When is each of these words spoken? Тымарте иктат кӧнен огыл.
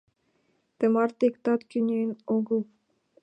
Тымарте 0.77 1.23
иктат 1.29 1.61
кӧнен 1.71 2.09
огыл. 2.35 2.61